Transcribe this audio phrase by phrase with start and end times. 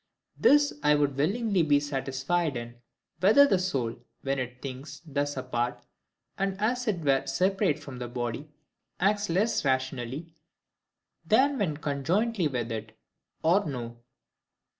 [0.35, 5.85] This I would willingly be satisfied in,—whether the soul, when it thinks thus apart,
[6.39, 8.49] and as it were separate from the body,
[8.99, 10.33] acts less rationally
[11.23, 12.97] than when conjointly with it,
[13.43, 13.97] or no.